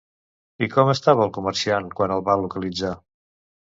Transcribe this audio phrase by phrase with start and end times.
[0.67, 2.95] I com estava el comerciant quan el va localitzar?